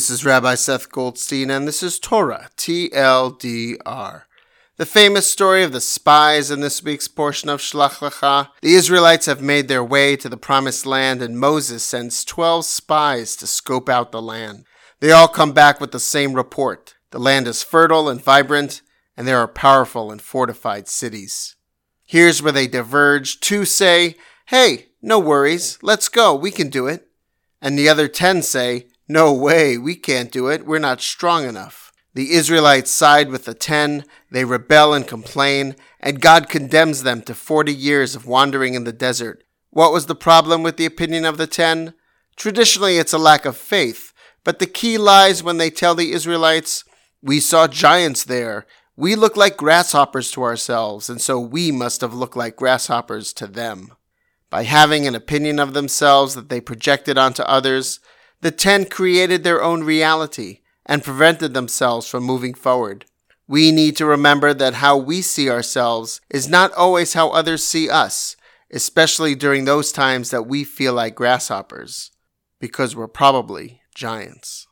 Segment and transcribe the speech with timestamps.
[0.00, 4.22] This is Rabbi Seth Goldstein, and this is Torah, TLDR.
[4.78, 8.48] The famous story of the spies in this week's portion of Shlach Lecha.
[8.62, 13.36] The Israelites have made their way to the Promised Land, and Moses sends 12 spies
[13.36, 14.64] to scope out the land.
[15.00, 16.94] They all come back with the same report.
[17.10, 18.80] The land is fertile and vibrant,
[19.18, 21.56] and there are powerful and fortified cities.
[22.06, 23.38] Here's where they diverge.
[23.40, 27.08] Two say, Hey, no worries, let's go, we can do it.
[27.60, 31.92] And the other ten say, No way, we can't do it, we're not strong enough.
[32.14, 37.34] The Israelites side with the ten, they rebel and complain, and God condemns them to
[37.34, 39.42] 40 years of wandering in the desert.
[39.70, 41.94] What was the problem with the opinion of the ten?
[42.36, 44.12] Traditionally, it's a lack of faith,
[44.44, 46.84] but the key lies when they tell the Israelites,
[47.20, 48.64] We saw giants there.
[48.94, 53.48] We look like grasshoppers to ourselves, and so we must have looked like grasshoppers to
[53.48, 53.90] them.
[54.50, 57.98] By having an opinion of themselves that they projected onto others,
[58.40, 63.04] the ten created their own reality and prevented themselves from moving forward.
[63.46, 67.90] We need to remember that how we see ourselves is not always how others see
[67.90, 68.36] us,
[68.72, 72.12] especially during those times that we feel like grasshoppers,
[72.60, 74.68] because we're probably giants.